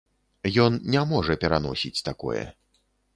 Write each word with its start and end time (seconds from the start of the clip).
Ён 0.63 0.77
не 0.95 1.03
можа 1.11 1.35
пераносіць 1.43 2.03
такое. 2.09 2.43